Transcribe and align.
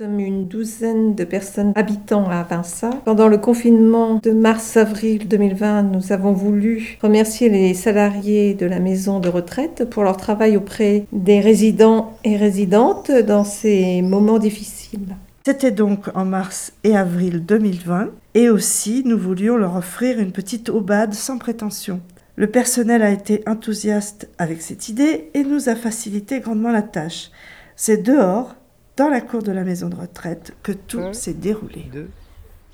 sommes 0.00 0.18
une 0.18 0.46
douzaine 0.46 1.14
de 1.14 1.24
personnes 1.24 1.74
habitant 1.74 2.26
à 2.30 2.42
Vinça. 2.42 2.88
Pendant 3.04 3.28
le 3.28 3.36
confinement 3.36 4.18
de 4.22 4.30
mars-avril 4.30 5.28
2020, 5.28 5.82
nous 5.82 6.12
avons 6.12 6.32
voulu 6.32 6.96
remercier 7.02 7.50
les 7.50 7.74
salariés 7.74 8.54
de 8.54 8.64
la 8.64 8.78
maison 8.78 9.20
de 9.20 9.28
retraite 9.28 9.90
pour 9.90 10.02
leur 10.02 10.16
travail 10.16 10.56
auprès 10.56 11.04
des 11.12 11.40
résidents 11.40 12.16
et 12.24 12.38
résidentes 12.38 13.10
dans 13.10 13.44
ces 13.44 14.00
moments 14.00 14.38
difficiles. 14.38 15.16
C'était 15.44 15.70
donc 15.70 16.06
en 16.14 16.24
mars 16.24 16.72
et 16.82 16.96
avril 16.96 17.44
2020 17.44 18.08
et 18.32 18.48
aussi 18.48 19.02
nous 19.04 19.18
voulions 19.18 19.58
leur 19.58 19.76
offrir 19.76 20.18
une 20.18 20.32
petite 20.32 20.70
aubade 20.70 21.12
sans 21.12 21.36
prétention. 21.36 22.00
Le 22.36 22.46
personnel 22.46 23.02
a 23.02 23.10
été 23.10 23.42
enthousiaste 23.46 24.30
avec 24.38 24.62
cette 24.62 24.88
idée 24.88 25.28
et 25.34 25.44
nous 25.44 25.68
a 25.68 25.74
facilité 25.74 26.40
grandement 26.40 26.72
la 26.72 26.80
tâche. 26.80 27.30
C'est 27.76 28.02
dehors, 28.02 28.54
dans 29.00 29.08
la 29.08 29.22
cour 29.22 29.42
de 29.42 29.50
la 29.50 29.64
maison 29.64 29.88
de 29.88 29.96
retraite, 29.96 30.52
que 30.62 30.72
tout 30.72 31.14
s'est 31.14 31.32
déroulé. 31.32 31.86
Deux, 31.90 32.10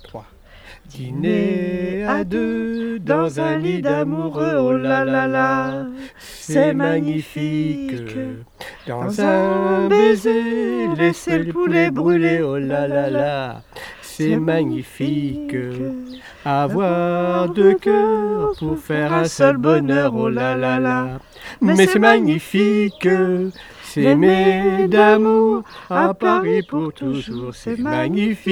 trois. 0.02 0.24
Dîner 0.86 2.04
à 2.04 2.24
deux 2.24 2.98
dans 2.98 3.38
un 3.38 3.56
lit 3.58 3.80
d'amoureux, 3.80 4.56
oh 4.58 4.72
là 4.72 5.04
là 5.04 5.28
là, 5.28 5.86
c'est 6.18 6.74
magnifique. 6.74 8.02
Dans 8.88 9.20
un 9.20 9.86
baiser, 9.86 10.88
laissez 10.96 11.38
le 11.38 11.52
poulet 11.52 11.92
brûler, 11.92 12.42
oh 12.42 12.58
là 12.58 12.88
là 12.88 13.08
là, 13.08 13.62
c'est 14.02 14.36
magnifique. 14.36 15.54
Avoir 16.44 17.50
deux 17.50 17.74
cœurs 17.74 18.50
pour 18.58 18.78
faire 18.78 19.12
un 19.12 19.26
seul 19.26 19.58
bonheur, 19.58 20.12
oh 20.12 20.28
là 20.28 20.56
là 20.56 20.80
là, 20.80 21.20
mais 21.60 21.86
c'est 21.86 22.00
magnifique. 22.00 23.08
S'aimer 24.02 24.88
d'amour 24.88 25.62
à 25.88 26.12
Paris 26.12 26.62
pour 26.68 26.92
toujours, 26.92 27.54
c'est 27.54 27.78
magnifique. 27.78 28.46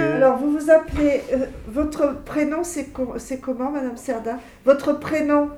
Alors, 0.00 0.36
vous 0.38 0.52
vous 0.52 0.70
appelez. 0.70 1.20
euh, 1.34 1.46
votre 1.68 2.22
prénom, 2.24 2.60
c'est 2.62 2.90
co- 2.92 3.14
c'est 3.18 3.40
comment, 3.40 3.70
Madame 3.70 3.96
Serda? 3.96 4.36
Votre 4.64 4.98
prénom? 4.98 5.50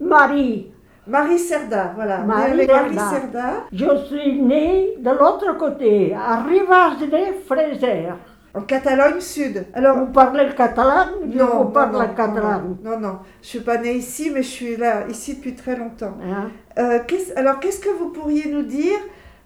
Marie, 0.00 0.66
Marie 1.06 1.38
Serda, 1.38 1.92
voilà. 1.94 2.18
Marie 2.18 2.66
Marie 2.66 2.96
je 3.72 3.96
suis 4.06 4.40
née 4.42 4.94
de 4.98 5.10
l'autre 5.10 5.56
côté, 5.58 6.14
à 6.14 6.42
Rivas 6.42 6.96
de 7.00 7.44
Fraser. 7.46 8.08
En 8.54 8.62
Catalogne 8.62 9.20
Sud. 9.20 9.64
Alors, 9.74 9.98
Vous 9.98 10.06
parlez 10.06 10.44
le 10.44 10.52
catalan 10.54 11.06
non, 11.24 11.64
vous 11.64 11.70
parle 11.70 11.92
non, 11.92 12.00
le 12.00 12.06
catalan? 12.08 12.62
non, 12.82 12.98
non. 12.98 13.18
Je 13.42 13.46
suis 13.46 13.60
pas 13.60 13.78
née 13.78 13.92
ici, 13.94 14.30
mais 14.34 14.42
je 14.42 14.48
suis 14.48 14.76
là, 14.76 15.06
ici 15.08 15.36
depuis 15.36 15.54
très 15.54 15.76
longtemps. 15.76 16.16
Hein? 16.24 16.50
Euh, 16.78 16.98
alors, 17.36 17.60
qu'est-ce 17.60 17.78
que 17.80 17.90
vous 17.90 18.08
pourriez 18.08 18.50
nous 18.50 18.62
dire? 18.62 18.98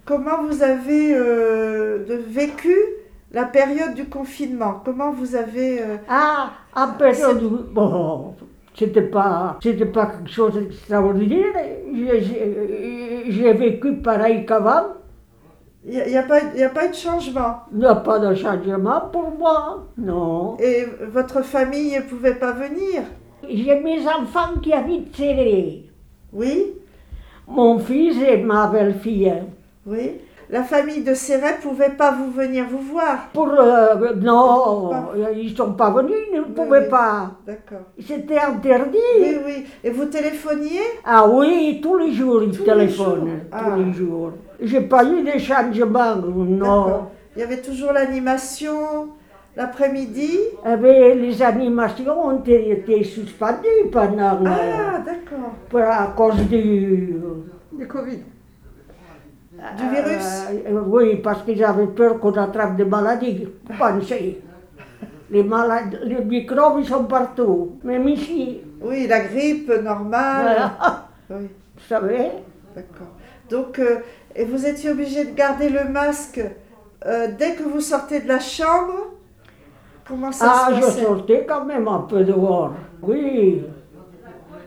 Comment 0.06 0.42
vous 0.48 0.62
avez 0.62 1.14
euh, 1.14 2.04
de- 2.06 2.20
vécu 2.26 2.74
la 3.32 3.44
période 3.44 3.94
du 3.94 4.06
confinement? 4.06 4.80
Comment 4.84 5.10
vous 5.12 5.36
avez... 5.36 5.80
euh, 5.82 5.96
Ah, 6.08 6.50
en 6.74 6.88
période 6.92 7.42
Bon, 7.72 8.34
c'était 8.74 9.02
pas, 9.02 9.58
c'était 9.62 9.84
pas 9.86 10.06
quelque 10.06 10.30
chose 10.30 10.54
d'extraordinaire. 10.54 11.52
J'ai 13.28 13.52
vécu 13.52 13.94
pareil 13.96 14.46
qu'avant. 14.46 14.94
Il 15.86 16.02
n'y 16.02 16.16
a, 16.16 16.22
pas 16.22 16.40
y 16.56 16.62
a 16.62 16.70
pas 16.70 16.86
eu 16.86 16.90
de 16.90 16.94
changement. 16.94 17.56
Il 17.72 17.78
n'y 17.78 17.84
a 17.86 17.94
pas 17.96 18.18
de 18.18 18.34
changement 18.34 19.02
pour 19.12 19.30
moi, 19.38 19.84
non. 19.98 20.56
Et 20.58 20.86
votre 21.12 21.42
famille 21.42 21.94
ne 21.96 22.00
pouvait 22.02 22.36
pas 22.36 22.52
venir 22.52 23.02
J'ai 23.46 23.78
mes 23.80 24.00
enfants 24.06 24.58
qui 24.62 24.72
habitent 24.72 25.14
serrés. 25.14 25.90
Oui 26.32 26.72
Mon 27.46 27.78
fils 27.78 28.16
et 28.26 28.38
ma 28.38 28.66
belle-fille. 28.68 29.34
Oui. 29.86 30.12
La 30.50 30.62
famille 30.62 31.02
de 31.02 31.14
Serret 31.14 31.56
ne 31.56 31.62
pouvait 31.62 31.90
pas 31.96 32.12
vous 32.12 32.30
venir 32.30 32.66
vous 32.70 32.78
voir. 32.92 33.28
Pour, 33.32 33.48
euh, 33.48 34.14
non, 34.14 34.90
ils 35.34 35.50
ne 35.50 35.56
sont 35.56 35.72
pas 35.72 35.90
venus, 35.90 36.14
ils 36.32 36.38
ne 36.38 36.42
pouvaient 36.44 36.82
oui. 36.84 36.88
pas. 36.90 37.30
D'accord. 37.46 37.86
C'était 37.98 38.38
interdit. 38.38 38.98
Oui, 39.20 39.36
oui. 39.44 39.64
Et 39.82 39.90
vous 39.90 40.04
téléphoniez? 40.04 40.80
Ah 41.04 41.26
oui, 41.28 41.80
tous 41.82 41.96
les 41.96 42.12
jours 42.12 42.42
ils 42.42 42.52
Tous 42.52 42.58
les 42.64 42.72
téléphonent, 42.72 43.20
jours. 43.26 43.38
tous 43.50 43.56
Ah. 43.72 43.76
les 43.76 43.92
jours. 43.94 44.32
J'ai 44.64 44.80
pas 44.80 45.04
eu 45.04 45.22
de 45.22 45.38
changement, 45.38 46.16
non. 46.16 46.56
D'accord. 46.86 47.10
Il 47.36 47.40
y 47.40 47.42
avait 47.42 47.60
toujours 47.60 47.92
l'animation 47.92 49.08
l'après-midi. 49.56 50.38
Eh 50.66 50.76
bien, 50.76 51.14
les 51.14 51.42
animations 51.42 52.26
ont 52.26 52.40
été 52.42 53.04
suspendues 53.04 53.88
pendant, 53.92 54.40
euh, 54.44 54.48
Ah, 54.48 54.98
d'accord. 55.04 55.52
pour- 55.68 55.80
à 55.80 56.12
cause 56.16 56.36
du, 56.48 57.16
Du 57.72 57.86
Covid. 57.88 58.18
Du 59.78 59.88
virus 59.88 60.46
Euh, 60.66 60.80
oui, 60.86 61.16
parce 61.16 61.42
qu'ils 61.42 61.62
avaient 61.64 61.86
peur 61.86 62.18
qu'on 62.20 62.32
attrape 62.32 62.76
des 62.76 62.84
maladies. 62.84 63.48
Pensez. 63.78 64.40
Les, 65.30 65.42
malades, 65.42 66.00
les 66.04 66.22
microbes 66.24 66.78
ils 66.80 66.86
sont 66.86 67.04
partout, 67.04 67.78
même 67.82 68.06
ici. 68.08 68.60
Oui, 68.80 69.06
la 69.08 69.20
grippe 69.20 69.70
normale. 69.82 70.42
Voilà. 70.44 71.08
Oui, 71.30 71.48
Vous 71.76 71.82
savez 71.88 72.30
d'accord. 72.76 73.06
Donc, 73.50 73.78
euh, 73.78 73.98
et 74.36 74.44
vous 74.44 74.66
étiez 74.66 74.90
obligé 74.90 75.24
de 75.24 75.34
garder 75.34 75.68
le 75.68 75.84
masque 75.88 76.40
euh, 77.06 77.28
dès 77.38 77.54
que 77.54 77.62
vous 77.62 77.80
sortez 77.80 78.20
de 78.20 78.28
la 78.28 78.40
chambre? 78.40 78.94
Comment 80.06 80.32
ça 80.32 80.52
Ah, 80.52 80.70
se 80.70 80.74
je 80.76 80.80
passait? 80.80 81.02
sortais 81.02 81.46
quand 81.48 81.64
même 81.64 81.88
un 81.88 82.00
peu 82.00 82.24
dehors. 82.24 82.72
Oui. 83.02 83.62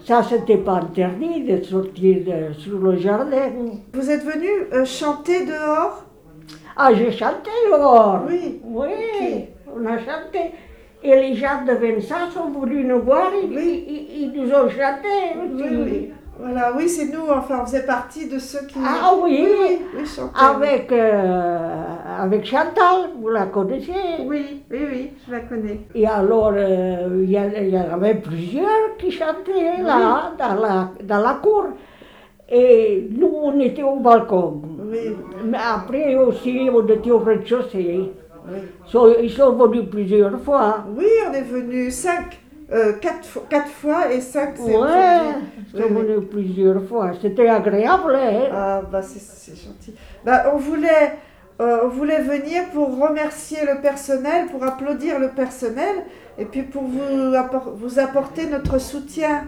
Ça, 0.06 0.24
c'était 0.24 0.58
pas 0.58 0.76
interdit 0.76 1.44
de 1.44 1.62
sortir 1.64 2.18
de- 2.26 2.54
sur 2.54 2.80
le 2.80 2.96
jardin. 2.98 3.50
Vous 3.94 4.10
êtes 4.10 4.24
venu 4.24 4.48
euh, 4.74 4.86
chanter 4.86 5.46
dehors? 5.46 6.06
Ah, 6.78 6.94
j'ai 6.94 7.12
chanté 7.12 7.50
dehors. 7.72 8.22
Oui. 8.28 8.62
Oui, 8.64 9.46
on 9.76 9.86
a 9.86 9.98
chanté. 9.98 10.52
Et 11.04 11.16
les 11.16 11.36
gens 11.36 11.64
de 11.68 11.74
Vincent 11.74 12.30
sont 12.34 12.50
venus 12.60 12.86
nous 12.88 13.02
voir, 13.02 13.32
ils, 13.44 13.56
Oui. 13.56 13.86
ils- 13.88 14.22
ils 14.24 14.32
nous 14.42 14.50
ont 14.52 14.70
chanté. 14.70 15.38
Oui, 15.54 15.64
oui. 15.86 16.12
Voilà, 16.40 16.72
oui, 16.75 16.88
c'est 16.88 17.06
nous, 17.06 17.28
enfin, 17.30 17.59
on 17.62 17.66
faisait 17.66 17.86
partie 17.86 18.28
de 18.28 18.38
ceux 18.38 18.66
qui. 18.68 18.78
Ah 18.84 19.12
oui, 19.22 19.40
oui, 19.44 19.56
oui, 19.59 19.80
oui, 19.98 20.06
chantaient. 20.06 20.40
Avec, 20.40 20.92
euh, 20.92 21.84
avec 22.20 22.46
Chantal, 22.46 23.09
vous 23.20 23.30
la 23.30 23.48
connaissez 23.48 23.92
Oui, 24.24 24.64
oui, 24.70 24.80
oui, 24.92 25.12
je 25.25 25.31
la 25.31 25.40
connais. 25.42 25.81
Et 25.96 26.06
alors, 26.06 26.52
euh, 26.56 27.24
il 27.24 27.31
y, 27.31 27.78
en 27.78 27.94
avait 27.94 28.16
plusieurs 28.16 28.98
qui 29.00 29.09
chantaient 29.12 29.81
là, 29.81 30.34
dans, 30.38 30.62
la, 30.62 30.92
dans 31.03 31.22
la 31.22 31.34
cour. 31.42 31.66
Et 32.50 33.09
nous, 33.12 33.31
on 33.34 33.59
était 33.59 33.84
au 33.84 33.98
balcon. 34.00 34.62
Oui, 34.90 35.16
Mais 35.44 35.58
après 35.58 36.16
aussi, 36.16 36.69
on 36.74 36.88
était 36.88 37.12
au 37.12 37.19
rez-de-chaussée. 37.19 38.12
oui. 38.48 38.59
Ils 38.86 38.90
sont, 38.92 39.14
ils 39.22 39.30
sont 39.31 39.52
venus 39.54 39.90
plusieurs 39.92 40.40
fois. 40.40 40.86
Oui, 40.96 41.06
on 41.30 41.34
est 41.34 41.42
venu 41.42 41.92
cinq, 41.92 42.40
euh, 42.72 42.94
quatre, 43.00 43.26
fois- 43.26 43.46
quatre 43.50 43.70
fois 43.70 44.12
et 44.12 44.20
cinq, 44.22 44.56
c'est 44.58 44.78
Ouais, 44.78 45.88
venus 45.90 46.30
plusieurs 46.30 46.84
fois. 46.84 47.12
C'était 47.22 47.48
agréable. 47.48 48.16
Hein? 48.16 48.50
Ah, 48.54 48.82
bah, 48.92 49.02
c'est- 49.02 49.56
gentil. 49.56 49.94
Bah, 50.26 50.52
on 50.54 50.58
voulait. 50.58 51.14
euh, 51.60 51.80
on 51.86 51.88
voulait 51.88 52.22
venir 52.22 52.66
pour 52.74 53.00
remercier 53.00 53.60
le 53.66 53.82
personnel, 53.82 54.46
pour 54.52 54.64
applaudir 54.64 55.20
le 55.20 55.30
personnel, 55.30 55.96
et 56.38 56.46
puis 56.46 56.62
pour 56.62 56.84
vous, 56.84 57.34
appor- 57.36 57.74
vous 57.76 57.98
apporter 58.00 58.46
notre 58.48 58.78
soutien 58.80 59.46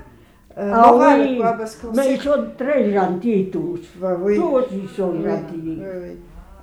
euh, 0.58 0.72
Ah 0.74 0.92
moral, 0.92 1.22
oui, 1.22 1.38
quoi, 1.38 1.54
parce 1.54 1.76
mais 1.96 2.04
sait 2.04 2.14
ils 2.16 2.22
sont 2.22 2.46
très 2.58 2.92
gentils 2.92 3.50
tous. 3.52 3.82
Bah 4.02 4.18
oui. 4.20 4.36
Tous 4.38 4.64
ils 4.74 4.90
sont 4.90 5.12
Oui, 5.16 5.24
gentils. 5.24 5.82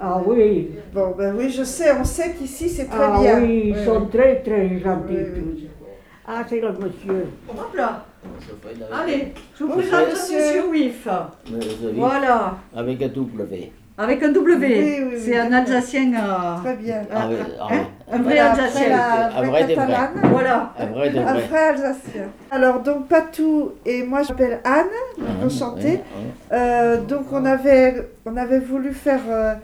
Ah 0.00 0.21
oui. 0.27 0.71
Bon, 0.93 1.15
ben 1.17 1.34
oui, 1.38 1.49
je 1.49 1.62
sais, 1.62 1.91
on 1.99 2.05
sait 2.05 2.33
qu'ici 2.37 2.69
c'est 2.69 2.87
très 2.87 3.05
ah 3.05 3.19
bien. 3.21 3.41
oui, 3.41 3.73
ils 3.75 3.84
sont 3.84 4.06
très 4.06 4.43
très 4.43 4.78
gentils 4.81 5.27
tous. 5.37 5.61
Ah, 6.28 6.42
c'est 6.48 6.60
le 6.60 6.72
monsieur. 6.72 7.26
Hop 7.48 7.75
là 7.76 8.04
Allez, 8.92 9.32
je 9.56 9.64
vous 9.64 9.75
Bonjour, 9.75 9.91
présente 9.91 10.10
monsieur. 10.10 10.38
Monsieur 10.38 10.69
Wif. 10.70 11.09
Mais 11.53 11.59
vous 11.59 11.87
avez- 11.87 11.92
Voilà, 11.98 12.54
Avec 12.75 13.03
un 13.03 13.09
W. 13.09 13.72
avec 13.98 14.22
un 14.25 14.28
W. 14.32 14.66
Oui, 14.66 14.97
oui, 14.98 15.09
oui, 15.12 15.20
C'est 15.25 15.38
un. 15.38 15.53
Alsacien, 15.53 16.12
euh, 16.14 16.56
Très 16.64 16.75
bien. 16.76 17.02
Ah, 17.14 17.28
ouais, 17.28 17.37
ah, 17.61 17.69
hein, 17.70 17.76
un 18.12 18.19
vrai 18.19 18.34
Voilà, 18.34 18.52
Alsacien. 18.52 18.88
la 18.88 19.26
Un 19.38 19.43
vrai 19.46 19.64
des 19.67 19.75
vrais. 19.75 19.87
catalane. 19.87 20.11
Voilà. 20.32 20.73
un 20.78 20.87
vrai 20.87 21.08
Un 21.17 21.23
vrai. 21.34 21.58
alsacien. 21.69 22.23
Alors, 22.50 22.81
donc, 22.81 23.06
Patou 23.08 23.73
et 23.87 24.02
moi, 24.02 24.23
je 24.25 24.31
m'appelle 24.31 24.61
Anne, 24.64 24.87
Ah, 25.20 25.46
enchantée. 25.46 25.82
ouais, 25.87 25.93
ouais. 25.93 26.58
Euh, 26.58 27.00
donc, 27.02 27.26
on 27.32 27.44
avait, 27.44 28.08
on 28.26 28.37
avait 28.37 28.58
voulu 28.61 28.93
faire 28.93 29.20
euh, 29.28 29.55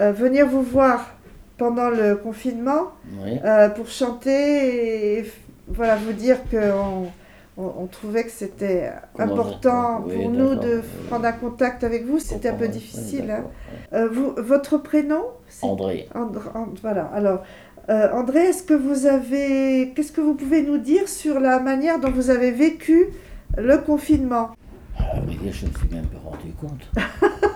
euh, 0.00 0.12
venir 0.12 0.46
vous 0.48 0.62
voir 0.62 1.10
pendant 1.58 1.90
le 1.90 2.16
confinement 2.16 2.92
euh, 3.44 3.68
pour 3.68 3.86
chanter 3.88 5.18
et 5.18 5.24
voilà, 5.74 5.96
vous 5.96 6.12
dire 6.12 6.38
qu'on 6.50 7.06
on, 7.56 7.72
on 7.82 7.86
trouvait 7.86 8.24
que 8.24 8.30
c'était 8.30 8.90
important 9.18 10.02
Oui, 10.06 10.14
pour 10.14 10.30
nous 10.30 10.54
de 10.54 10.82
prendre 11.08 11.26
un 11.26 11.32
contact 11.32 11.84
avec 11.84 12.06
vous. 12.06 12.18
C'était 12.18 12.48
un 12.50 12.54
peu 12.54 12.68
difficile. 12.68 13.30
hein. 13.30 13.44
Euh, 13.92 14.08
vous, 14.10 14.34
votre 14.38 14.78
prénom 14.78 15.22
André. 15.62 16.08
Andr- 16.14 16.50
And- 16.54 16.74
voilà. 16.82 17.04
Alors, 17.14 17.42
euh, 17.88 18.08
André, 18.12 18.40
est-ce 18.50 18.62
que 18.62 18.74
vous 18.74 19.06
avez, 19.06 19.92
qu'est-ce 19.94 20.12
que 20.12 20.20
vous 20.20 20.34
pouvez 20.34 20.62
nous 20.62 20.78
dire 20.78 21.08
sur 21.08 21.40
la 21.40 21.58
manière 21.60 21.98
dont 21.98 22.10
vous 22.10 22.30
avez 22.30 22.52
vécu 22.52 23.06
le 23.58 23.78
confinement? 23.78 24.50
Dire, 25.26 25.52
je 25.52 25.66
ne 25.66 25.70
me 25.70 25.76
suis 25.76 25.88
même 25.92 26.06
pas 26.06 26.18
rendu 26.24 26.52
compte. 26.60 26.88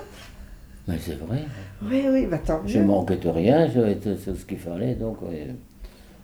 Mais 0.88 0.96
c'est 0.98 1.14
vrai. 1.18 1.44
Oui, 1.82 2.04
oui, 2.10 2.26
bah 2.26 2.38
tant 2.44 2.60
Je 2.66 2.78
mieux. 2.78 2.84
manquais 2.84 3.16
de 3.16 3.28
rien, 3.28 3.68
j'avais 3.68 3.96
tout 3.96 4.14
tout 4.22 4.34
ce 4.34 4.44
qu'il 4.44 4.58
fallait. 4.58 4.94
Donc. 4.94 5.18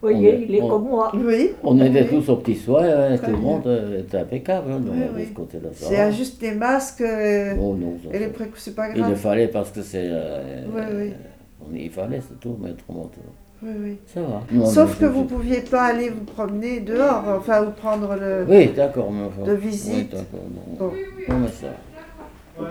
Vous 0.03 0.09
voyez, 0.09 0.33
On- 0.35 0.43
il 0.49 0.55
est 0.55 0.63
on- 0.63 0.69
comme 0.69 0.85
moi. 0.89 1.13
Oui. 1.15 1.51
on 1.63 1.79
était 1.81 2.03
oui. 2.03 2.09
tous 2.09 2.31
aux 2.33 2.37
petits 2.37 2.57
soins, 2.57 2.85
hein, 2.85 3.19
tout 3.19 3.31
le 3.31 3.37
monde 3.37 3.67
euh, 3.67 4.01
était 4.01 4.17
impeccable 4.19 4.73
hein, 4.73 4.81
Oui, 5.15 5.23
de 5.25 5.29
ce 5.29 5.35
côté-là. 5.35 5.69
C'est 5.75 6.13
juste 6.13 6.41
les 6.41 6.53
masques 6.53 7.03
euh, 7.03 7.55
Oh, 7.61 7.75
non, 7.79 7.97
et 8.13 8.19
les 8.19 8.29
précautions, 8.29 8.55
c'est 8.65 8.75
pas 8.75 8.89
Il 8.89 8.97
le 8.97 9.03
grave. 9.03 9.15
fallait 9.17 9.49
parce 9.49 9.71
que 9.71 9.83
c'est. 9.83 10.05
euh, 10.11 10.65
Oui, 10.75 10.83
oui. 10.97 11.13
on- 11.61 11.75
il 11.77 11.91
fallait, 11.91 12.21
c'est 12.27 12.41
tout, 12.41 12.57
mais 12.59 12.71
autrement, 12.71 13.11
tout- 13.13 13.21
Oui, 13.63 13.71
oui. 13.79 13.99
ça 14.07 14.23
va. 14.23 14.41
Non, 14.51 14.65
Sauf 14.65 14.99
non, 14.99 15.07
que 15.07 15.13
vous 15.13 15.25
pouviez 15.25 15.61
pas 15.61 15.83
aller 15.83 16.09
vous 16.09 16.25
promener 16.25 16.81
dehors, 16.81 17.23
enfin, 17.37 17.63
ou 17.67 17.71
prendre 17.73 18.17
le. 18.19 18.47
Oui, 18.49 18.69
d'accord, 18.75 19.11
mais 19.13 19.25
enfin. 19.25 19.43
de 19.51 19.53
visite. 19.57 20.09
Oui, 20.15 20.19
d'accord, 20.19 20.47
non. 20.55 20.77
Bon. 20.79 20.93
Non, 21.29 21.39
mais 21.41 21.49
ça. 21.49 21.67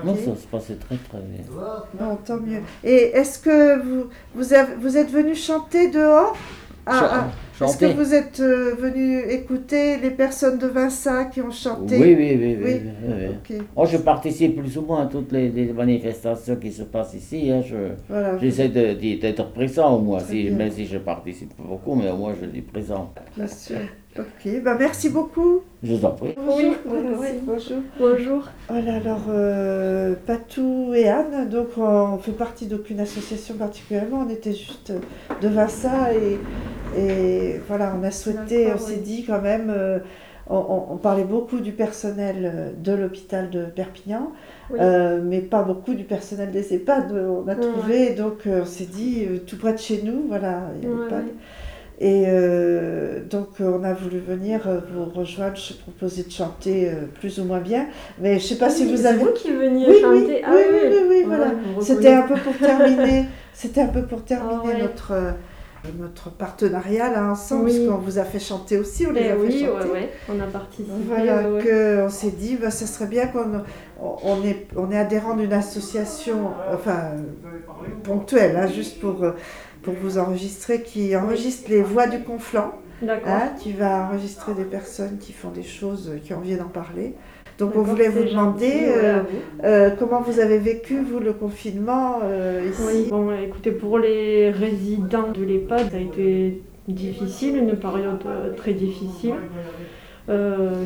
Non, 0.04 0.16
ça 0.16 0.36
se 0.36 0.48
passait 0.48 0.76
très 0.76 0.96
très 0.98 1.20
bien. 1.20 1.44
Bon, 1.94 2.16
tant 2.26 2.38
mieux. 2.38 2.62
Et 2.84 3.12
est-ce 3.16 3.38
que 3.40 3.80
vous, 3.82 4.06
vous, 4.36 4.54
avez- 4.54 4.76
vous 4.80 4.98
êtes 4.98 5.12
venu 5.12 5.36
chanter 5.36 5.90
dehors? 5.92 6.36
Ah, 6.92 7.10
ah. 7.62 7.66
Est-ce 7.66 7.78
que 7.78 7.86
vous 7.88 8.14
êtes 8.14 8.40
euh, 8.40 8.74
venu 8.80 9.20
écouter 9.30 9.98
les 9.98 10.12
personnes 10.12 10.58
de 10.58 10.68
Vinça 10.68 11.26
qui 11.26 11.42
ont 11.42 11.52
chanté? 11.52 11.98
Oui, 12.00 12.16
oui, 12.18 12.38
oui, 12.40 12.58
oui. 12.64 12.82
Oui. 13.50 13.58
Oh, 13.76 13.86
je 13.86 13.98
participe 13.98 14.56
plus 14.62 14.78
ou 14.78 14.82
moins 14.84 15.04
à 15.04 15.06
toutes 15.08 15.32
les, 15.34 15.50
les 15.50 15.74
manifestations 15.74 16.56
qui 16.56 16.72
se 16.72 16.84
passent 16.84 17.14
ici. 17.16 17.52
hein, 17.52 17.62
je- 17.62 17.76
voilà. 18.08 18.38
J'essaie 18.40 18.70
de- 18.70 18.94
d'y- 18.94 19.18
d'être 19.20 19.52
présent 19.52 19.96
au 19.98 20.00
moins, 20.00 20.20
si, 20.20 20.50
même 20.52 20.72
si 20.72 20.86
je 20.86 20.98
participe 21.00 21.54
pas 21.58 21.64
beaucoup, 21.64 21.96
mais 21.96 22.10
au 22.10 22.16
moins 22.16 22.34
je 22.42 22.46
dis 22.46 22.62
présent. 22.62 23.14
Bien 23.36 23.48
sûr. 23.48 23.76
Ok, 24.18 24.50
bah 24.64 24.76
merci 24.78 25.10
beaucoup. 25.10 25.60
Je 25.84 25.94
vous 25.94 26.06
en 26.06 26.12
prie. 26.12 26.34
Bonjour. 26.36 26.74
merci. 26.92 27.34
bonjour. 27.46 27.78
Bonjour. 28.00 28.44
Voilà, 28.68 28.96
alors 28.96 29.26
euh, 29.30 30.16
Patou 30.26 30.94
et 30.96 31.08
Anne, 31.08 31.48
donc 31.50 31.68
on 31.78 32.18
fait 32.18 32.32
partie 32.32 32.66
d'aucune 32.66 33.00
association 33.02 33.56
particulièrement, 33.56 34.26
on 34.28 34.30
était 34.30 34.52
juste 34.54 34.92
de 35.42 35.48
Vinça 35.48 36.12
et, 36.14 36.40
et 36.98 37.60
voilà, 37.68 37.94
on 38.00 38.04
a 38.04 38.12
souhaité, 38.12 38.72
on 38.74 38.78
s'est 38.78 38.94
oui. 38.96 39.02
dit 39.02 39.24
quand 39.26 39.42
même, 39.42 39.72
euh, 39.76 40.00
on, 40.50 40.98
parlait 40.98 41.24
beaucoup 41.24 41.60
du 41.60 41.72
personnel 41.72 42.38
euh, 42.44 42.70
de 42.76 42.92
l'hôpital 42.94 43.50
de 43.50 43.66
Perpignan, 43.66 44.32
Oui. 44.72 44.80
euh, 44.82 45.22
mais 45.24 45.42
pas 45.42 45.62
beaucoup 45.64 45.94
du 45.94 46.04
personnel 46.04 46.52
des 46.52 46.74
EHPAD, 46.74 47.12
on 47.12 47.48
a 47.48 47.54
Ouais, 47.54 47.60
trouvé, 47.62 48.10
donc 48.16 48.48
on 48.48 48.66
s'est 48.66 48.86
dit 48.86 49.28
tout 49.46 49.58
près 49.58 49.74
de 49.74 49.78
chez 49.78 50.02
nous, 50.04 50.26
voilà, 50.28 50.62
il 50.82 50.88
y 50.88 50.92
a 50.92 50.96
Ouais, 50.96 51.04
l'EHPAD. 51.04 51.24
ouais. 51.26 51.34
Et 52.02 52.24
euh, 52.30 53.20
donc 53.30 53.50
on 53.60 53.84
a 53.84 53.92
voulu 53.94 54.20
venir 54.20 54.62
vous 54.94 55.04
rejoindre, 55.04 55.58
je 55.58 55.74
proposais 55.74 56.24
de 56.24 56.32
chanter 56.32 56.90
plus 57.20 57.40
ou 57.40 57.44
moins 57.44 57.60
bien, 57.60 57.88
mais 58.22 58.40
je 58.40 58.46
sais 58.48 58.58
pas 58.58 58.70
si 58.70 58.86
Oui, 58.86 58.92
vous 58.92 58.98
c'est 58.98 59.06
avez... 59.08 59.18
vous 59.20 59.34
qui 59.34 59.52
veniez 59.52 59.86
Oui, 59.86 59.96
oui, 60.08 60.20
chanter. 60.22 60.42
ah 60.46 60.52
oui, 60.56 60.64
oui, 60.72 60.88
oui, 60.94 61.06
oui, 61.10 61.24
voilà. 61.28 61.48
C'était 61.82 62.14
un 62.14 62.22
peu 62.22 62.36
pour 62.36 62.58
terminer, 62.58 63.26
c'était 63.54 63.82
un 63.82 63.88
peu 63.90 64.04
pour 64.04 64.24
terminer 64.26 64.56
Ah 64.64 64.66
ouais. 64.68 64.82
notre, 64.82 65.14
notre 65.98 66.30
partenariat 66.30 67.12
là 67.12 67.32
ensemble, 67.32 67.66
Oui. 67.66 67.86
parce 67.88 67.90
qu'on 67.98 68.04
vous 68.04 68.20
a 68.20 68.24
fait 68.24 68.40
chanter 68.40 68.78
aussi, 68.78 69.08
on 69.08 69.12
les 69.12 69.22
Eh 69.22 69.32
a 69.32 69.36
fait 69.36 69.42
oui, 69.42 69.52
chanter. 69.66 69.88
ouais, 69.88 69.92
ouais, 69.94 70.10
on 70.30 70.40
a 70.40 70.46
participé. 70.48 70.92
Voilà, 71.08 71.42
ouais, 71.42 71.50
ouais. 71.56 71.64
que 71.64 72.02
on 72.06 72.10
s'est 72.10 72.32
dit, 72.32 72.58
bah, 72.62 72.72
ça 72.72 72.86
serait 72.86 73.08
bien 73.08 73.28
qu'on 73.28 73.64
on 74.02 74.44
est, 74.44 74.68
on 74.76 74.92
est 74.92 74.98
adhérent 74.98 75.36
d'une 75.36 75.54
association, 75.54 76.50
enfin 76.74 77.12
euh, 77.16 77.22
ponctuelle, 78.04 78.58
hein, 78.58 78.68
juste 78.68 79.00
pour, 79.00 79.24
euh, 79.24 79.32
pour 79.82 79.94
vous 79.94 80.18
enregistrer, 80.18 80.82
qui 80.84 81.16
enregistre 81.16 81.70
les 81.70 81.82
voix 81.82 82.08
du 82.08 82.24
conflant. 82.24 82.74
D'accord. 83.02 83.30
Hein, 83.32 83.52
tu 83.64 83.72
vas 83.72 84.08
enregistrer 84.10 84.54
des 84.54 84.66
personnes 84.66 85.20
qui 85.20 85.32
font 85.32 85.52
des 85.52 85.64
choses, 85.64 86.10
euh, 86.14 86.18
qui 86.22 86.34
ont 86.34 86.38
envie 86.40 86.58
d'en 86.58 86.68
parler. 86.68 87.16
Donc 87.60 87.76
on 87.76 87.82
voulait 87.82 88.08
vous 88.08 88.24
demander 88.24 88.86
euh, 88.88 89.22
euh, 89.66 89.90
comment 90.00 90.22
vous 90.22 90.40
avez 90.40 90.60
vécu, 90.60 91.02
vous, 91.02 91.20
le 91.20 91.34
confinement 91.34 92.20
euh, 92.24 92.70
ici. 92.70 92.82
Oui, 92.88 93.08
bon, 93.10 93.32
écoutez, 93.32 93.72
pour 93.72 94.00
les 94.00 94.50
résidents 94.50 95.32
de 95.34 95.44
l'EHPAD, 95.44 95.92
ça 95.92 95.98
a 95.98 96.00
été 96.00 96.62
difficile, 96.88 97.58
une 97.58 97.76
période 97.76 98.24
très 98.56 98.74
difficile, 98.74 99.36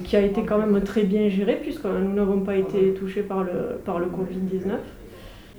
qui 0.03 0.15
a 0.15 0.21
été 0.21 0.43
quand 0.43 0.57
même 0.57 0.81
très 0.81 1.03
bien 1.03 1.29
gérée, 1.29 1.59
puisque 1.61 1.85
nous 1.85 2.13
n'avons 2.13 2.39
pas 2.39 2.55
été 2.55 2.93
touchés 2.93 3.21
par 3.21 3.43
le, 3.43 3.77
par 3.85 3.99
le 3.99 4.07
Covid-19. 4.07 4.71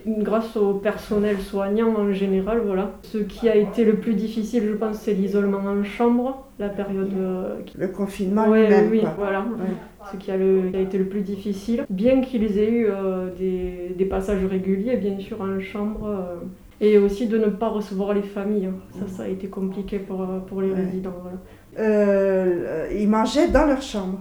Grâce 0.06 0.56
au 0.58 0.74
personnel 0.74 1.38
soignant 1.38 1.94
en 1.96 2.12
général, 2.12 2.60
voilà. 2.64 2.92
Ce 3.02 3.16
qui 3.18 3.48
a 3.48 3.56
été 3.56 3.84
le 3.84 3.94
plus 3.94 4.12
difficile, 4.14 4.64
je 4.68 4.74
pense, 4.74 4.96
c'est 4.98 5.14
l'isolement 5.14 5.58
en 5.58 5.82
chambre, 5.82 6.46
la 6.58 6.68
période 6.68 7.10
euh, 7.16 7.60
qui 7.64 7.78
Le 7.78 7.88
confinement 7.88 8.48
Ouais, 8.48 8.66
lui-même. 8.66 8.90
oui, 8.90 9.00
quoi. 9.00 9.14
voilà. 9.16 9.40
Ouais. 9.40 9.72
Ce 10.12 10.16
qui 10.18 10.30
a, 10.30 10.36
le- 10.36 10.68
qui 10.70 10.76
a 10.76 10.80
été 10.80 10.98
le 10.98 11.06
plus 11.06 11.22
difficile. 11.22 11.86
Bien 11.88 12.20
qu'ils 12.20 12.58
aient 12.58 12.70
eu 12.70 12.86
euh, 12.90 13.30
des, 13.38 13.94
des 13.96 14.04
passages 14.04 14.44
réguliers, 14.44 14.96
bien 14.96 15.18
sûr, 15.18 15.40
en 15.40 15.58
chambre. 15.60 16.06
euh, 16.06 16.36
et 16.80 16.98
aussi 16.98 17.28
de 17.28 17.38
ne 17.38 17.46
pas 17.46 17.68
recevoir 17.68 18.12
les 18.12 18.20
familles. 18.22 18.66
hein. 18.66 18.74
Ça, 18.98 19.06
ça 19.06 19.22
a 19.22 19.28
été 19.28 19.46
compliqué 19.46 19.98
pour, 20.00 20.20
euh, 20.22 20.40
pour 20.46 20.60
les 20.60 20.70
Ouais. 20.70 20.74
résidents. 20.84 21.14
voilà. 21.22 21.38
Euh, 21.78 22.86
ils 22.94 23.08
mangeaient 23.08 23.48
dans 23.48 23.66
leur 23.66 23.82
chambre. 23.82 24.20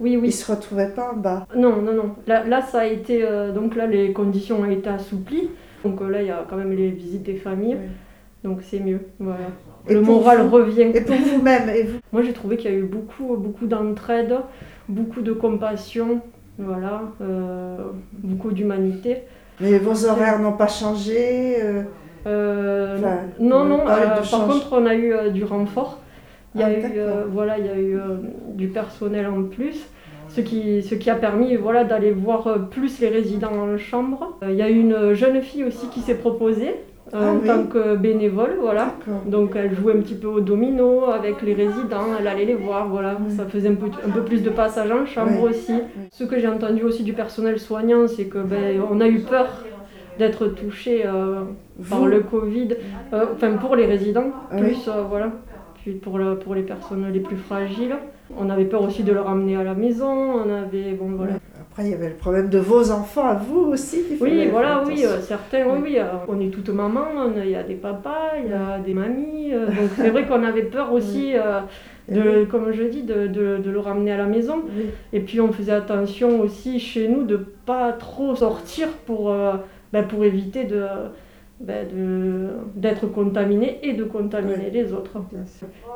Oui, 0.00 0.12
Ils 0.12 0.18
oui. 0.18 0.32
se 0.32 0.50
retrouvaient 0.50 0.88
pas 0.90 1.12
en 1.12 1.16
bas. 1.16 1.46
Non, 1.56 1.76
non, 1.82 1.92
non. 1.94 2.14
Là, 2.26 2.44
là, 2.44 2.62
ça 2.62 2.80
a 2.80 2.86
été. 2.86 3.24
euh, 3.24 3.52
donc 3.52 3.76
là, 3.76 3.86
les 3.86 4.12
conditions 4.12 4.60
ont 4.60 4.70
été 4.70 4.88
assouplies. 4.88 5.50
Donc 5.84 6.00
euh, 6.00 6.08
là, 6.10 6.20
il 6.22 6.28
y 6.28 6.30
a 6.30 6.44
quand 6.48 6.56
même 6.56 6.72
les 6.72 6.90
visites 6.90 7.22
des 7.22 7.36
familles. 7.36 7.76
Oui. 7.80 7.88
Donc 8.42 8.58
c'est 8.62 8.80
mieux. 8.80 9.00
Voilà. 9.18 9.38
Et 9.88 9.94
le 9.94 10.00
moral 10.00 10.42
vous 10.42 10.50
revient. 10.50 10.90
Et 10.94 11.00
pour 11.00 11.16
vous-même, 11.16 11.68
et 11.70 11.82
vous 11.84 11.98
Moi, 12.12 12.22
j'ai 12.22 12.32
trouvé 12.32 12.56
qu'il 12.56 12.70
y 12.70 12.74
a 12.74 12.76
eu 12.76 12.82
beaucoup, 12.84 13.36
beaucoup 13.36 13.66
d'entraide, 13.66 14.34
beaucoup 14.88 15.20
de 15.22 15.32
compassion, 15.32 16.20
voilà, 16.58 17.02
euh, 17.20 17.76
beaucoup 18.12 18.50
d'humanité. 18.52 19.18
Mais 19.60 19.78
vos 19.78 20.04
horaires 20.06 20.38
n'ont 20.40 20.52
pas 20.52 20.68
changé. 20.68 21.56
euh, 21.62 21.82
Euh, 22.26 22.96
Enfin, 22.98 23.16
non, 23.38 23.56
on 23.60 23.64
non. 23.64 23.78
par 23.84 24.24
change- 24.24 24.48
contre, 24.48 24.68
on 24.72 24.86
a 24.86 24.94
eu 24.94 25.30
du 25.30 25.44
renfort. 25.44 26.00
Il 26.54 26.60
y 26.60 26.64
a 26.64 26.66
Ah, 26.66 26.72
eu, 26.72 26.82
euh, 26.98 27.24
voilà, 27.30 27.58
il 27.58 27.66
y 27.66 27.68
a 27.68 27.76
eu 27.76 27.96
euh, 27.96 28.16
du 28.54 28.68
personnel 28.68 29.26
en 29.26 29.42
plus. 29.44 29.86
Ce 30.28 30.40
qui, 30.40 30.82
ce 30.82 30.94
qui 30.94 31.10
a 31.10 31.14
permis 31.14 31.54
voilà, 31.56 31.84
d'aller 31.84 32.10
voir 32.10 32.46
euh, 32.46 32.58
plus 32.58 32.98
les 33.00 33.08
résidents 33.08 33.52
en 33.52 33.76
chambre. 33.78 34.38
Il 34.48 34.54
y 34.54 34.62
a 34.62 34.70
eu 34.70 34.78
une 34.80 35.12
jeune 35.14 35.40
fille 35.42 35.64
aussi 35.64 35.88
qui 35.88 36.00
s'est 36.00 36.14
proposée 36.16 36.74
Ah 37.12 37.18
en 37.32 37.36
oui. 37.36 37.46
tant 37.46 37.64
que 37.64 37.96
bénévole. 37.96 38.56
Voilà. 38.60 38.94
Donc 39.26 39.52
elle 39.56 39.74
jouait 39.74 39.94
un 39.94 40.00
petit 40.00 40.14
peu 40.14 40.28
au 40.28 40.40
domino 40.40 41.04
avec 41.06 41.42
les 41.42 41.54
résidents, 41.54 42.06
elle 42.18 42.26
allait 42.26 42.46
les 42.46 42.54
voir, 42.54 42.88
voilà. 42.88 43.16
Oui. 43.20 43.34
Ça 43.36 43.44
faisait 43.46 43.68
un 43.68 43.74
peu, 43.74 43.86
un 44.06 44.10
peu 44.10 44.22
plus 44.22 44.42
de 44.42 44.50
passage 44.50 44.90
en 44.90 45.04
chambre 45.06 45.32
Oui. 45.42 45.50
aussi. 45.50 45.74
Ce 46.12 46.24
que 46.24 46.38
j'ai 46.40 46.48
entendu 46.48 46.82
aussi 46.84 47.02
du 47.04 47.12
personnel 47.12 47.58
soignant, 47.60 48.06
c'est 48.08 48.24
que 48.26 48.38
ben, 48.38 48.80
on 48.90 49.00
a 49.00 49.08
eu 49.08 49.20
peur 49.20 49.64
d'être 50.18 50.46
touché 50.46 51.02
euh, 51.04 51.40
par 51.90 52.06
le 52.06 52.20
Covid, 52.20 52.68
euh, 53.12 53.24
enfin 53.34 53.52
pour 53.54 53.74
les 53.76 53.84
résidents, 53.86 54.30
plus 54.56 54.86
euh, 54.88 55.02
voilà, 55.08 55.32
pour, 55.92 56.18
le, 56.18 56.36
pour 56.38 56.54
les 56.54 56.62
personnes 56.62 57.06
les 57.12 57.20
plus 57.20 57.36
fragiles. 57.36 57.96
On 58.38 58.48
avait 58.48 58.64
peur 58.64 58.82
aussi 58.82 59.02
de 59.02 59.12
le 59.12 59.20
ramener 59.20 59.56
à 59.56 59.62
la 59.64 59.74
maison, 59.74 60.08
on 60.10 60.50
avait, 60.50 60.92
bon 60.92 61.10
voilà. 61.16 61.34
Après, 61.60 61.84
il 61.84 61.90
y 61.90 61.94
avait 61.94 62.08
le 62.08 62.14
problème 62.14 62.48
de 62.48 62.58
vos 62.58 62.90
enfants 62.90 63.26
à 63.28 63.34
vous 63.34 63.60
aussi. 63.72 64.00
Oui, 64.20 64.48
voilà, 64.50 64.82
oui, 64.86 65.04
euh, 65.04 65.20
certains, 65.20 65.64
oui, 65.66 65.78
oui, 65.82 65.98
euh, 65.98 66.04
on 66.28 66.40
est 66.40 66.48
toutes 66.48 66.70
mamans, 66.70 67.06
il 67.36 67.50
y 67.50 67.54
a 67.56 67.62
des 67.62 67.74
papas, 67.74 68.32
il 68.42 68.50
y 68.50 68.54
a 68.54 68.78
des 68.78 68.94
mamies, 68.94 69.52
euh, 69.52 69.66
donc 69.66 69.90
c'est 69.96 70.08
vrai 70.10 70.24
qu'on 70.26 70.42
avait 70.42 70.62
peur 70.62 70.92
aussi, 70.92 71.34
de, 72.08 72.44
comme 72.44 72.72
je 72.72 72.82
dis, 72.84 73.02
de, 73.02 73.26
de- 73.26 73.58
de 73.58 73.70
le 73.70 73.78
ramener 73.80 74.12
à 74.12 74.16
la 74.16 74.26
maison. 74.26 74.62
Oui. 74.76 74.86
Et 75.12 75.20
puis 75.20 75.40
on 75.40 75.52
faisait 75.52 75.72
attention 75.72 76.40
aussi 76.40 76.78
chez 76.80 77.08
nous 77.08 77.24
de 77.24 77.36
pas 77.36 77.92
trop 77.92 78.34
sortir 78.34 78.88
pour, 79.06 79.34
ben, 79.92 80.02
pour 80.04 80.24
éviter 80.24 80.64
de 80.64 80.84
ben, 81.60 81.86
de- 81.88 82.48
d'être 82.80 83.06
contaminé 83.06 83.78
et 83.82 83.92
de 83.94 84.04
contaminer 84.04 84.54
Oui. 84.66 84.70
les 84.72 84.92
autres. 84.92 85.12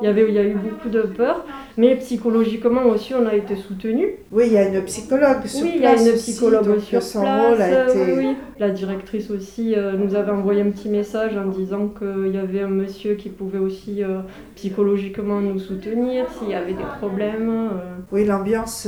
Il 0.01 0.05
y, 0.05 0.07
avait, 0.07 0.25
il 0.27 0.33
y 0.33 0.39
a 0.39 0.43
eu 0.43 0.55
beaucoup 0.55 0.89
de 0.89 1.01
peur, 1.01 1.45
mais 1.77 1.95
psychologiquement 1.97 2.83
aussi 2.85 3.13
on 3.13 3.25
a 3.27 3.35
été 3.35 3.55
soutenus. 3.55 4.07
Oui, 4.31 4.45
il 4.47 4.53
y 4.53 4.57
a 4.57 4.67
une 4.69 4.81
psychologue 4.85 5.45
sur 5.45 5.63
Oui, 5.65 5.73
il 5.75 5.81
y 5.81 5.85
a 5.85 5.91
place 5.91 6.05
une 6.07 6.13
aussi, 6.13 6.31
psychologue 6.31 6.65
donc 6.65 6.79
sur 6.79 7.01
son 7.03 7.21
place. 7.21 7.49
rôle 7.51 7.61
a 7.61 7.65
euh, 7.65 7.87
été... 7.89 7.99
oui, 7.99 8.13
oui. 8.29 8.35
La 8.57 8.69
directrice 8.69 9.29
aussi 9.31 9.75
euh, 9.75 9.93
nous 9.97 10.15
avait 10.15 10.31
envoyé 10.31 10.61
un 10.61 10.69
petit 10.71 10.89
message 10.89 11.35
en 11.37 11.45
disant 11.47 11.87
qu'il 11.89 12.33
y 12.33 12.37
avait 12.37 12.61
un 12.61 12.67
monsieur 12.69 13.15
qui 13.15 13.29
pouvait 13.29 13.59
aussi 13.59 14.03
euh, 14.03 14.19
psychologiquement 14.55 15.41
nous 15.41 15.59
soutenir 15.59 16.25
s'il 16.39 16.49
y 16.49 16.55
avait 16.55 16.73
des 16.73 16.87
problèmes. 16.99 17.49
euh. 17.49 17.97
Oui, 18.11 18.25
l'ambiance... 18.25 18.87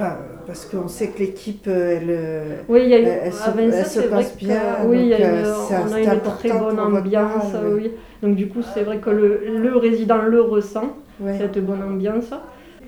euh, 0.00 0.02
Enfin, 0.04 0.16
parce 0.46 0.64
qu'on 0.64 0.88
sait 0.88 1.08
que 1.08 1.18
l'équipe, 1.18 1.66
euh, 1.68 1.98
elle... 2.00 2.06
euh, 2.08 2.56
Oui, 2.68 2.80
il 2.84 2.88
y 2.90 2.94
a 2.94 2.98
eu. 3.00 3.02
Elle- 3.02 3.20
elle 3.24 3.32
se- 3.32 3.50
elle 3.58 3.84
c'est 3.86 4.00
vrai 4.06 4.22
passe 4.22 4.32
que, 4.32 4.38
bien, 4.38 4.60
Oui, 4.86 4.98
il 5.00 5.06
y 5.08 5.14
a 5.14 5.18
donc, 5.18 5.26
une- 5.26 5.34
euh, 5.44 5.54
on 5.88 5.92
a 5.92 6.00
une 6.00 6.20
très 6.38 6.58
bonne 6.58 6.80
ambiance. 6.80 7.44
oui. 7.64 7.72
oui. 7.84 7.90
Donc 8.22 8.36
du 8.36 8.48
coup, 8.48 8.60
c'est 8.74 8.82
vrai 8.84 8.98
que 8.98 9.10
le, 9.10 9.40
le 9.58 9.76
résident 9.76 10.22
le 10.22 10.40
ressent, 10.40 10.96
ouais, 11.20 11.36
cette 11.38 11.58
bonne 11.64 11.82
ambiance. 11.82 12.30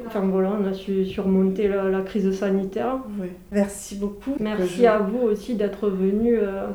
Enfin 0.06 0.20
voilà, 0.30 0.50
on 0.60 0.66
a 0.68 0.74
su 0.74 1.06
surmonter 1.06 1.66
la, 1.66 1.84
la 1.88 2.00
crise 2.02 2.30
sanitaire. 2.38 2.98
ouais. 3.20 3.30
Merci 3.52 3.94
beaucoup. 3.96 4.32
Merci 4.38 4.82
Je- 4.82 4.86
à 4.86 4.98
vous 4.98 5.28
aussi 5.28 5.54
d'être 5.54 5.88
venu 5.88 6.36
euh, 6.38 6.66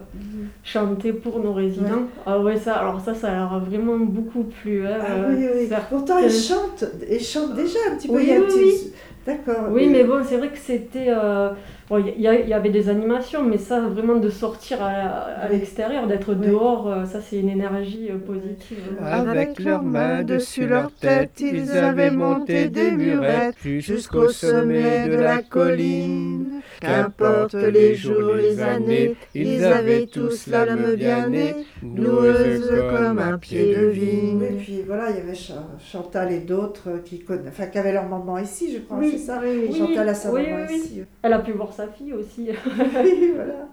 chanter 0.64 1.14
pour 1.14 1.40
nos 1.40 1.54
résidents. 1.54 2.08
Ah 2.26 2.40
ouais, 2.40 2.58
ça, 2.58 2.74
alors 2.76 3.00
ça, 3.02 3.14
ça 3.14 3.32
leur 3.36 3.54
a 3.54 3.60
vraiment 3.60 3.98
beaucoup 3.98 4.44
plu. 4.44 4.86
hein, 4.86 4.98
Ah 5.02 5.06
euh, 5.12 5.36
oui, 5.38 5.46
oui. 5.70 5.76
Pourtant, 5.90 6.18
ils 6.20 6.32
chantent, 6.32 6.86
ils 7.10 7.20
chantent 7.24 7.56
déjà 7.56 7.78
un 7.92 7.96
petit 7.98 8.08
peu. 8.08 8.16
Oui, 8.16 8.24
il 8.24 8.30
y 8.30 8.34
a 8.34 8.38
un 8.38 8.40
oui, 8.42 8.46
petit- 8.48 8.58
oui. 8.64 8.94
D'accord. 9.30 9.68
Oui, 9.72 9.88
mais 9.88 10.04
bon, 10.04 10.24
c'est 10.24 10.38
vrai 10.38 10.50
que 10.50 10.58
c'était. 10.58 11.08
euh, 11.10 11.52
Bon, 11.90 11.98
Il 12.06 12.22
y, 12.22 12.54
avait 12.54 12.70
des 12.70 12.88
animations, 12.88 13.44
mais 13.44 13.58
ça, 13.58 13.80
vraiment 13.82 14.18
de 14.18 14.30
sortir 14.30 14.78
à, 14.80 14.92
à 14.92 15.50
l'extérieur, 15.50 16.06
d'être 16.06 16.36
Oui. 16.36 16.48
dehors, 16.48 16.88
euh, 16.88 17.06
ça 17.06 17.20
c'est 17.20 17.40
une 17.40 17.50
énergie 17.50 18.10
euh, 18.12 18.20
positive. 18.20 18.78
Avec 19.02 19.58
leurs 19.60 19.82
mains 19.82 20.24
dessus 20.24 20.68
leur 20.68 20.92
tête, 20.92 21.42
ils 21.42 21.72
avaient 21.72 22.12
monté 22.12 22.70
des 22.70 22.92
murettes 22.92 23.56
jusqu'au 23.64 24.28
sommet 24.30 25.08
de 25.10 25.16
la 25.16 25.42
colline. 25.42 26.39
Qu'importe 26.82 27.54
les 27.56 27.96
jours, 27.96 28.34
les 28.36 28.60
années, 28.62 29.16
ils 29.36 29.64
avaient 29.64 30.06
tous 30.08 30.48
l'âme 30.48 30.96
bien 30.96 31.28
née, 31.30 31.56
noueuse 31.82 32.72
comme 32.96 33.20
un 33.20 33.38
pied 33.38 33.76
de 33.76 33.90
Et 33.90 33.92
vigne. 33.92 34.44
puis 34.60 34.82
voilà, 34.86 35.10
il 35.12 35.18
y 35.18 35.20
avait 35.20 35.36
Cha- 35.36 35.68
Chantal 35.80 36.32
et 36.32 36.40
d'autres 36.40 37.02
qui, 37.06 37.20
conna- 37.20 37.50
enfin, 37.50 37.68
qui 37.68 37.78
avaient 37.78 37.94
leur 37.94 38.08
maman 38.08 38.38
ici, 38.40 38.72
je 38.74 38.80
crois, 38.80 38.98
Oui, 38.98 39.12
c'est 39.12 39.18
ça 39.26 39.42
oui, 39.44 39.76
Chantal 39.78 40.10
a 40.10 40.14
sa 40.14 40.32
oui, 40.32 40.44
maman 40.50 40.66
ici. 40.70 41.04
Elle 41.22 41.34
a 41.34 41.40
pu 41.40 41.52
voir 41.52 41.74
sa 41.74 41.88
fille 41.88 42.14
aussi. 42.14 42.50
Oui, 43.04 43.32
voilà. 43.36 43.68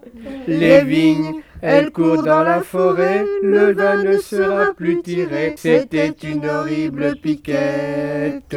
Les 0.47 0.83
vignes, 0.85 1.43
elles 1.63 1.91
courent 1.91 2.23
dans 2.23 2.43
la 2.43 2.61
forêt, 2.61 3.25
le 3.43 3.73
vin 3.73 4.03
ne 4.03 4.19
sera 4.19 4.73
plus 4.75 5.03
tiré. 5.03 5.55
C'était 5.57 6.09
une 6.23 6.47
horrible 6.47 7.17
piquette, 7.23 8.57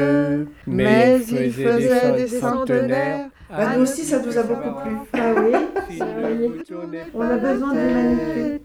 mais 0.67 1.19
il 1.31 1.51
faisait 1.51 2.11
des 2.17 2.27
centenaires. 2.27 3.29
Bah, 3.49 3.75
nous 3.75 3.81
aussi, 3.81 4.05
ça 4.05 4.19
nous 4.21 4.37
a 4.37 4.43
beaucoup 4.43 4.71
plu. 4.73 4.97
Ah 5.13 5.33
oui, 5.35 5.53
on 7.13 7.21
a 7.21 7.37
besoin 7.37 7.73
d'humanité. 7.73 8.59